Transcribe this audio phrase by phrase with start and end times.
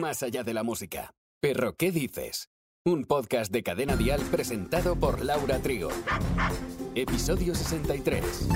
[0.00, 1.14] más allá de la música.
[1.40, 2.48] Perro, ¿qué dices?
[2.84, 5.90] Un podcast de Cadena Dial presentado por Laura Trigo.
[6.94, 8.48] Episodio 63.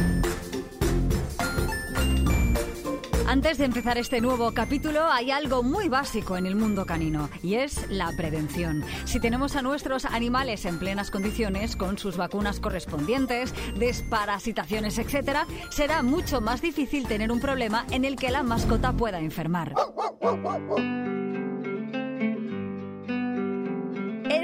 [3.27, 7.55] Antes de empezar este nuevo capítulo, hay algo muy básico en el mundo canino y
[7.55, 8.83] es la prevención.
[9.05, 16.03] Si tenemos a nuestros animales en plenas condiciones, con sus vacunas correspondientes, desparasitaciones, etc., será
[16.03, 19.75] mucho más difícil tener un problema en el que la mascota pueda enfermar.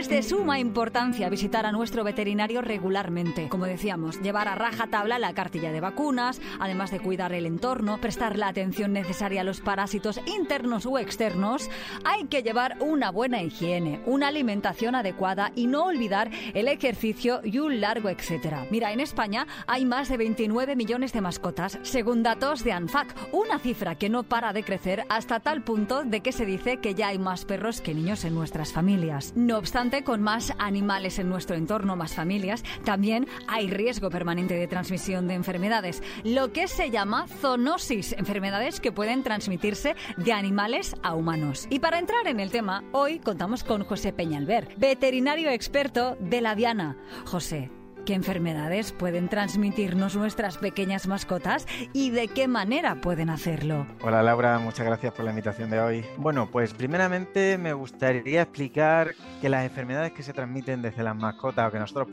[0.07, 3.49] Es de suma importancia visitar a nuestro veterinario regularmente.
[3.49, 8.01] Como decíamos, llevar a raja tabla la cartilla de vacunas, además de cuidar el entorno,
[8.01, 11.69] prestar la atención necesaria a los parásitos internos o externos,
[12.05, 17.59] hay que llevar una buena higiene, una alimentación adecuada y no olvidar el ejercicio y
[17.59, 18.65] un largo etcétera.
[18.71, 23.59] Mira, en España hay más de 29 millones de mascotas, según datos de ANFAC, una
[23.59, 27.09] cifra que no para de crecer hasta tal punto de que se dice que ya
[27.09, 29.33] hay más perros que niños en nuestras familias.
[29.35, 34.67] No obstante, con más animales en nuestro entorno, más familias, también hay riesgo permanente de
[34.67, 41.15] transmisión de enfermedades, lo que se llama zoonosis, enfermedades que pueden transmitirse de animales a
[41.15, 41.67] humanos.
[41.71, 46.55] Y para entrar en el tema, hoy contamos con José Peñalver, veterinario experto de la
[46.55, 46.97] Diana.
[47.25, 47.71] José,
[48.07, 53.85] ¿Qué enfermedades pueden transmitirnos nuestras pequeñas mascotas y de qué manera pueden hacerlo?
[54.01, 56.05] Hola Laura, muchas gracias por la invitación de hoy.
[56.17, 61.67] Bueno, pues primeramente me gustaría explicar que las enfermedades que se transmiten desde las mascotas
[61.67, 62.07] o que nosotros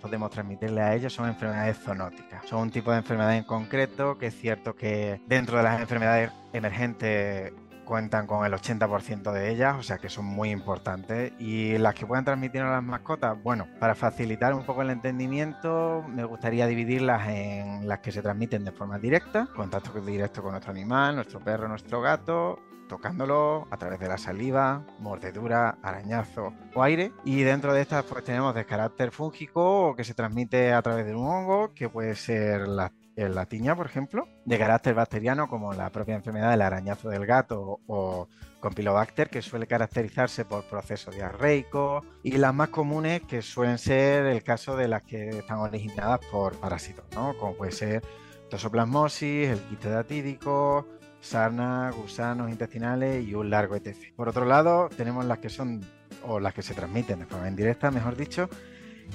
[0.00, 2.48] podemos transmitirle a ellos son enfermedades zoonóticas.
[2.48, 6.30] Son un tipo de enfermedad en concreto que es cierto que dentro de las enfermedades
[6.54, 7.52] emergentes
[7.84, 11.32] cuentan con el 80% de ellas, o sea que son muy importantes.
[11.38, 16.04] Y las que pueden transmitir a las mascotas, bueno, para facilitar un poco el entendimiento,
[16.08, 20.72] me gustaría dividirlas en las que se transmiten de forma directa, contacto directo con nuestro
[20.72, 27.12] animal, nuestro perro, nuestro gato, tocándolo a través de la saliva, mordedura, arañazo o aire.
[27.24, 31.14] Y dentro de estas pues tenemos de carácter fúngico que se transmite a través de
[31.14, 35.90] un hongo, que puede ser la la tiña, por ejemplo, de carácter bacteriano, como la
[35.90, 38.28] propia enfermedad del arañazo del gato o
[38.60, 44.42] Campylobacter, que suele caracterizarse por procesos diarreicos, y las más comunes, que suelen ser el
[44.42, 47.36] caso de las que están originadas por parásitos, ¿no?
[47.38, 48.02] como puede ser
[48.50, 50.86] tosoplasmosis, el quiste datídico,
[51.20, 54.14] sarna, gusanos intestinales y un largo etc.
[54.16, 55.80] Por otro lado, tenemos las que son,
[56.26, 58.48] o las que se transmiten de forma indirecta, mejor dicho,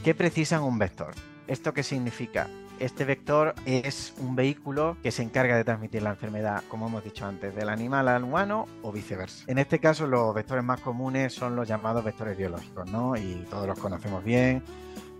[0.03, 1.13] que precisan un vector.
[1.47, 2.47] ¿Esto qué significa?
[2.79, 7.25] Este vector es un vehículo que se encarga de transmitir la enfermedad, como hemos dicho
[7.25, 9.43] antes, del animal al humano o viceversa.
[9.47, 13.17] En este caso, los vectores más comunes son los llamados vectores biológicos, ¿no?
[13.17, 14.63] Y todos los conocemos bien,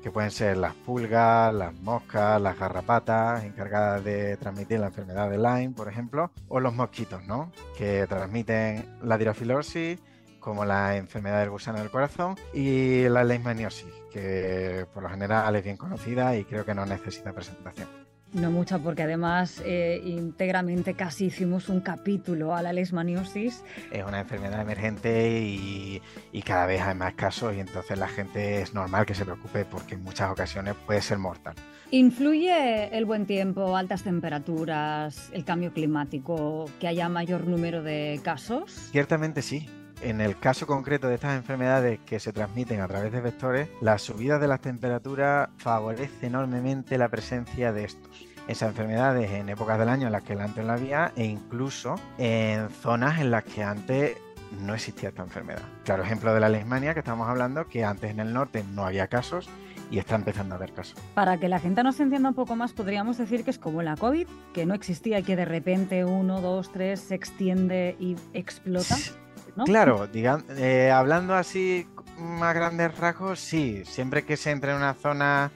[0.01, 5.37] que pueden ser las pulgas, las moscas, las garrapatas, encargadas de transmitir la enfermedad de
[5.37, 7.51] Lyme, por ejemplo, o los mosquitos, ¿no?
[7.77, 9.99] Que transmiten la dirofilorsis
[10.39, 15.63] como la enfermedad del gusano del corazón y la leishmaniosis, que por lo general es
[15.63, 17.87] bien conocida y creo que no necesita presentación.
[18.33, 23.63] No mucha, porque además eh, íntegramente casi hicimos un capítulo a la leishmaniosis.
[23.91, 26.01] Es una enfermedad emergente y,
[26.45, 29.95] cada vez hay más casos y entonces la gente es normal que se preocupe porque
[29.95, 31.53] en muchas ocasiones puede ser mortal.
[31.91, 38.71] ¿Influye el buen tiempo, altas temperaturas, el cambio climático, que haya mayor número de casos?
[38.91, 39.67] Ciertamente sí
[40.01, 43.97] en el caso concreto de estas enfermedades que se transmiten a través de vectores, la
[43.97, 48.25] subida de las temperaturas favorece enormemente la presencia de estos.
[48.47, 51.95] Esas enfermedades en épocas del año en las que el antes no había e incluso
[52.17, 54.17] en zonas en las que antes
[54.65, 55.61] no existía esta enfermedad.
[55.83, 59.07] Claro ejemplo de la leishmania que estamos hablando, que antes en el norte no había
[59.07, 59.49] casos
[59.91, 60.99] y está empezando a haber casos.
[61.13, 63.95] Para que la gente nos entienda un poco más, podríamos decir que es como la
[63.95, 68.95] COVID, que no existía y que de repente uno, dos, tres se extiende y explota.
[69.65, 71.87] Claro, eh, hablando así
[72.17, 75.51] más grandes rasgos, sí, siempre que se entre en una zona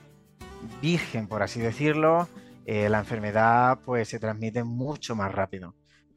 [0.82, 2.28] virgen, por así decirlo,
[2.66, 5.76] eh, la enfermedad pues se transmite mucho más rápido.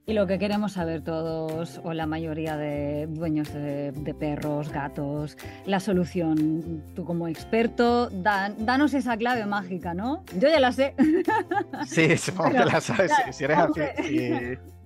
[0.09, 5.81] Y lo que queremos saber todos, o la mayoría de dueños de, perros, gatos, la
[5.81, 10.23] solución, tú como experto, danos esa clave mágica, ¿no?
[10.39, 10.95] Yo ya la sé.
[11.89, 13.81] Sí, supongo que la sabes, si, eres así.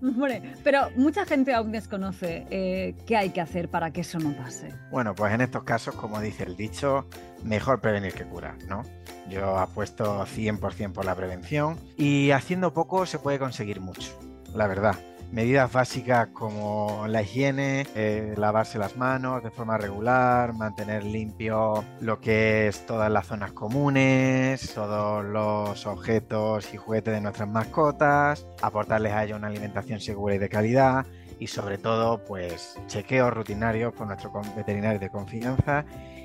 [0.64, 4.72] pero mucha gente aún desconoce eh, qué hay que hacer para que eso no pase.
[4.90, 7.06] Bueno, pues en estos casos, como dice el dicho,
[7.44, 8.84] mejor prevenir que curar, ¿no?
[9.28, 14.18] Yo apuesto 100% por la prevención y haciendo poco se puede conseguir mucho,
[14.54, 21.04] la verdad medidas básicas como la higiene, eh, lavarse las manos de forma regular, mantener
[21.04, 27.48] limpio lo que es todas las zonas comunes, todos los objetos y juguetes de nuestras
[27.48, 31.06] mascotas, aportarles a ellos una alimentación segura y de calidad
[31.38, 35.84] y sobre todo pues chequeos rutinarios por nuestro veterinario de confianza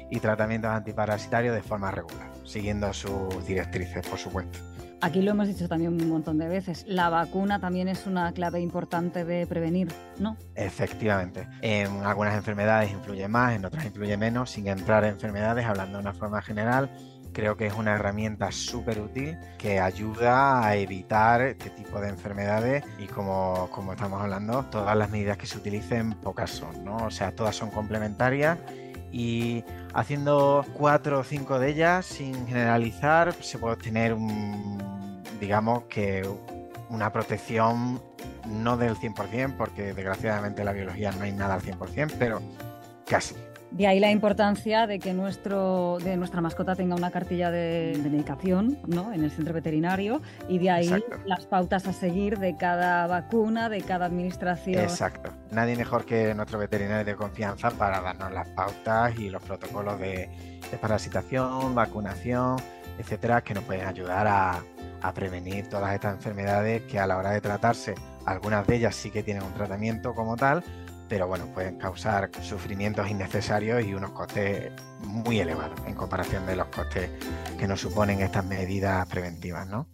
[0.10, 4.75] y tratamientos antiparasitarios de forma regular, siguiendo sus directrices, por supuesto.
[5.06, 8.60] Aquí lo hemos dicho también un montón de veces, la vacuna también es una clave
[8.60, 9.88] importante de prevenir,
[10.18, 10.36] ¿no?
[10.56, 11.48] Efectivamente.
[11.62, 16.02] En algunas enfermedades influye más, en otras influye menos, sin entrar en enfermedades, hablando de
[16.02, 16.90] una forma general.
[17.34, 22.84] Creo que es una herramienta súper útil que ayuda a evitar este tipo de enfermedades
[22.98, 26.98] y como, como estamos hablando, todas las medidas que se utilicen pocas son, ¿no?
[27.06, 28.58] O sea, todas son complementarias
[29.12, 29.64] y
[29.94, 34.95] haciendo cuatro o cinco de ellas sin generalizar se puede obtener un,
[35.46, 36.28] digamos que
[36.90, 38.02] una protección
[38.48, 42.42] no del 100% porque desgraciadamente en la biología no hay nada al 100% pero
[43.08, 43.36] casi
[43.70, 48.80] de ahí la importancia de que nuestro, de nuestra mascota tenga una cartilla de, medicación
[48.88, 49.14] ¿no?
[49.14, 53.82] en el centro veterinario y de ahí las pautas a seguir de cada vacuna, de
[53.82, 54.82] cada administración.
[54.82, 55.30] Exacto.
[55.52, 60.30] Nadie mejor que nuestro veterinario de confianza para darnos las pautas y los protocolos de,
[60.82, 62.56] parasitación, vacunación,
[62.98, 64.64] etcétera, que nos pueden ayudar a,
[65.08, 69.12] a prevenir todas estas enfermedades que a la hora de tratarse, algunas de ellas sí
[69.12, 70.64] que tienen un tratamiento como tal,
[71.08, 74.72] pero bueno, pueden causar sufrimientos innecesarios y unos costes
[75.02, 77.12] muy elevados en comparación de los costes
[77.60, 79.88] que nos suponen estas medidas preventivas, ¿no?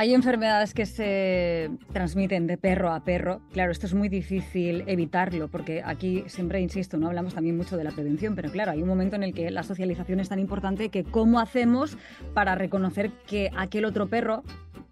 [0.00, 3.40] Hay enfermedades que se transmiten de perro a perro.
[3.52, 7.82] Claro, esto es muy difícil evitarlo porque aquí siempre insisto, no hablamos también mucho de
[7.82, 10.88] la prevención, pero claro, hay un momento en el que la socialización es tan importante
[10.90, 11.98] que cómo hacemos
[12.32, 14.44] para reconocer que aquel otro perro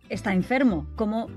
[0.08, 1.28] está enfermo, cómo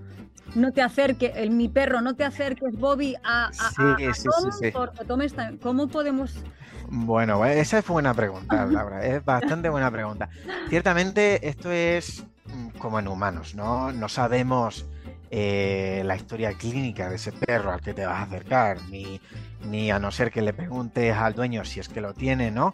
[0.55, 4.29] no te acerques, el, mi perro, no te acerques, Bobby, a, a, sí, sí,
[4.59, 6.43] sí, porque tomes ¿Cómo podemos...?
[6.89, 10.27] Bueno, esa es buena pregunta, Laura, es bastante buena pregunta.
[10.69, 12.25] Ciertamente esto es
[12.79, 13.91] como en humanos, ¿no?
[13.91, 14.85] No sabemos
[15.29, 19.21] eh, la historia clínica de ese perro al que te vas a acercar, ni,
[19.65, 22.73] ni a no ser que le preguntes al dueño si es que lo tiene, ¿no?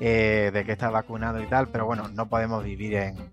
[0.00, 3.32] Eh, de que está vacunado y tal, pero bueno, no podemos vivir en,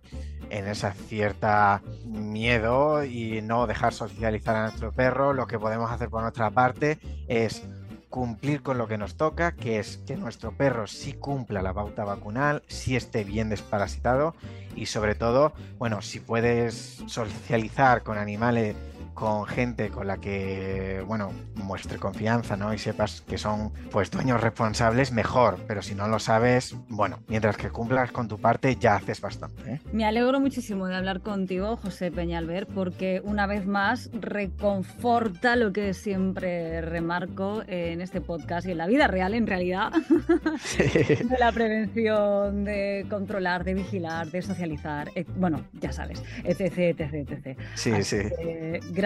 [0.50, 5.34] en esa cierta miedo y no dejar socializar a nuestro perro.
[5.34, 7.64] Lo que podemos hacer por nuestra parte es
[8.10, 12.04] cumplir con lo que nos toca, que es que nuestro perro sí cumpla la pauta
[12.04, 14.36] vacunal, sí esté bien desparasitado
[14.76, 18.76] y sobre todo, bueno, si puedes socializar con animales
[19.20, 22.74] con gente con la que, bueno, muestre confianza, ¿no?
[22.74, 25.58] Y sepas que son, pues, dueños responsables, mejor.
[25.68, 29.74] Pero si no lo sabes, bueno, mientras que cumplas con tu parte, ya haces bastante.
[29.74, 29.82] ¿eh?
[29.92, 35.94] Me alegro muchísimo de hablar contigo, José Peñalver, porque una vez más reconforta lo que
[35.94, 39.92] siempre remarco en este podcast y en la vida real, en realidad,
[40.78, 47.60] de la prevención, de controlar, de vigilar, de socializar, bueno, ya sabes, etc, etc, etc.
[47.76, 48.18] Sí, sí.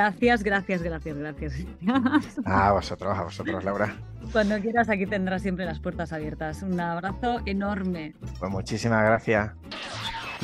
[0.03, 1.53] Gracias, gracias, gracias, gracias.
[2.45, 3.95] A vosotros, a vosotros, Laura.
[4.33, 6.61] Cuando quieras, aquí tendrás siempre las puertas abiertas.
[6.61, 8.13] Un abrazo enorme.
[8.37, 9.51] Pues muchísimas gracias.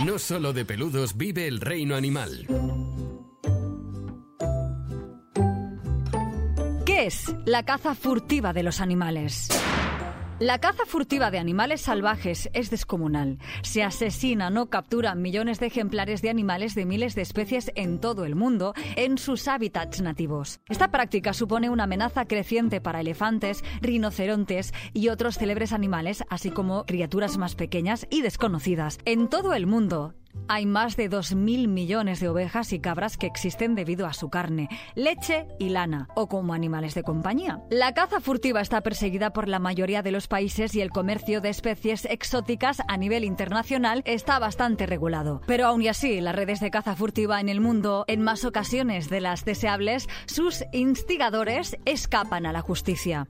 [0.05, 2.47] No solo de peludos vive el reino animal.
[6.85, 9.49] ¿Qué es la caza furtiva de los animales?
[10.39, 13.39] La caza furtiva de animales salvajes es descomunal.
[13.61, 18.23] Se asesinan o capturan millones de ejemplares de animales de miles de especies en todo
[18.23, 20.61] el mundo en sus hábitats nativos.
[20.69, 26.85] Esta práctica supone una amenaza creciente para elefantes, rinocerontes y otros célebres animales, así como
[26.85, 28.97] criaturas más pequeñas y desconocidas.
[29.03, 30.13] En todo el mundo,
[30.49, 34.67] hay más de 2.000 millones de ovejas y cabras que existen debido a su carne,
[34.95, 37.61] leche y lana, o como animales de compañía.
[37.69, 41.49] La caza furtiva está perseguida por la mayoría de los países y el comercio de
[41.49, 45.41] especies exóticas a nivel internacional está bastante regulado.
[45.45, 49.09] Pero aún y así, las redes de caza furtiva en el mundo, en más ocasiones
[49.09, 53.27] de las deseables, sus instigadores escapan a la justicia.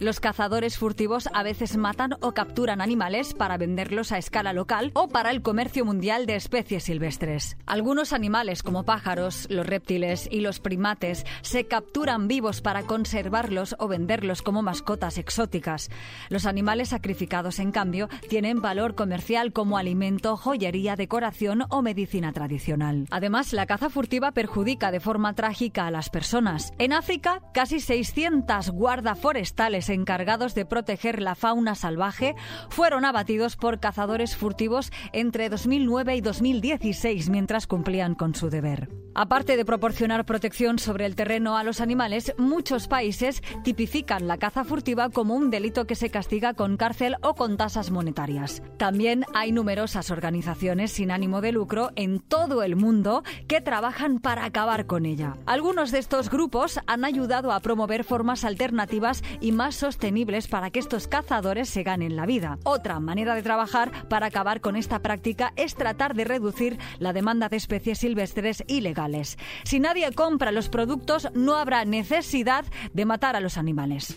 [0.00, 5.08] Los cazadores furtivos a veces matan o capturan animales para venderlos a escala local o
[5.08, 7.58] para el comercio mundial de especies silvestres.
[7.66, 13.88] Algunos animales como pájaros, los reptiles y los primates se capturan vivos para conservarlos o
[13.88, 15.90] venderlos como mascotas exóticas.
[16.30, 23.04] Los animales sacrificados, en cambio, tienen valor comercial como alimento, joyería, decoración o medicina tradicional.
[23.10, 26.72] Además, la caza furtiva perjudica de forma trágica a las personas.
[26.78, 32.34] En África, casi 600 guardaforestales encargados de proteger la fauna salvaje
[32.70, 38.88] fueron abatidos por cazadores furtivos entre 2009 y 2016 mientras cumplían con su deber.
[39.14, 44.64] Aparte de proporcionar protección sobre el terreno a los animales, muchos países tipifican la caza
[44.64, 48.62] furtiva como un delito que se castiga con cárcel o con tasas monetarias.
[48.78, 54.44] También hay numerosas organizaciones sin ánimo de lucro en todo el mundo que trabajan para
[54.44, 55.36] acabar con ella.
[55.44, 60.78] Algunos de estos grupos han ayudado a promover formas alternativas y más sostenibles para que
[60.78, 62.58] estos cazadores se ganen la vida.
[62.64, 67.48] Otra manera de trabajar para acabar con esta práctica es tratar de reducir la demanda
[67.48, 69.38] de especies silvestres ilegales.
[69.64, 74.16] Si nadie compra los productos, no habrá necesidad de matar a los animales.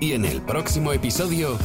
[0.00, 1.58] Y en el próximo episodio...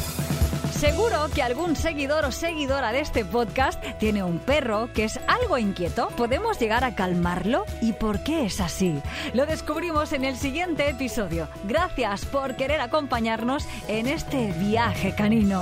[0.83, 5.57] Seguro que algún seguidor o seguidora de este podcast tiene un perro que es algo
[5.57, 6.09] inquieto.
[6.17, 7.63] ¿Podemos llegar a calmarlo?
[7.81, 9.01] ¿Y por qué es así?
[9.33, 11.47] Lo descubrimos en el siguiente episodio.
[11.63, 15.61] Gracias por querer acompañarnos en este viaje canino.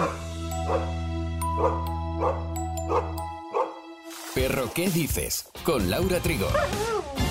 [4.34, 5.46] Perro, ¿qué dices?
[5.64, 6.48] Con Laura Trigo.